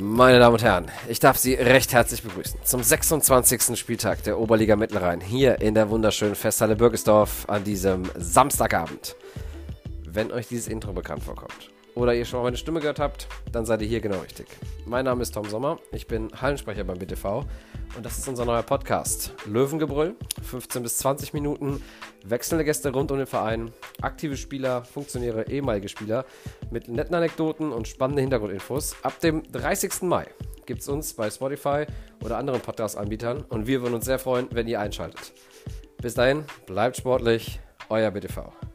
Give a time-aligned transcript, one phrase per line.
[0.00, 3.76] Meine Damen und Herren, ich darf Sie recht herzlich begrüßen zum 26.
[3.76, 9.16] Spieltag der Oberliga Mittelrhein hier in der wunderschönen Festhalle Bürgesdorf an diesem Samstagabend.
[10.04, 13.66] Wenn euch dieses Intro bekannt vorkommt oder ihr schon mal meine Stimme gehört habt, dann
[13.66, 14.46] seid ihr hier genau richtig.
[14.86, 17.44] Mein Name ist Tom Sommer, ich bin Hallensprecher beim BTV
[17.96, 19.32] und das ist unser neuer Podcast.
[19.46, 20.14] Löwengebrüll,
[20.48, 21.82] 15 bis 20 Minuten,
[22.24, 23.70] wechselnde Gäste rund um den Verein,
[24.02, 26.24] aktive Spieler, Funktionäre, ehemalige Spieler
[26.70, 28.96] mit netten Anekdoten und spannenden Hintergrundinfos.
[29.02, 30.02] Ab dem 30.
[30.02, 30.26] Mai
[30.66, 31.86] gibt es uns bei Spotify
[32.24, 35.32] oder anderen Podcast-Anbietern und wir würden uns sehr freuen, wenn ihr einschaltet.
[36.00, 38.67] Bis dahin, bleibt sportlich, euer BTV.